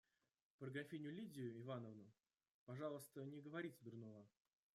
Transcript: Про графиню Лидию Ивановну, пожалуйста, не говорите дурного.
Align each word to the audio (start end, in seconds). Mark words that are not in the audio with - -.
Про 0.57 0.71
графиню 0.71 1.11
Лидию 1.11 1.59
Ивановну, 1.61 2.11
пожалуйста, 2.65 3.23
не 3.23 3.39
говорите 3.39 3.77
дурного. 3.83 4.27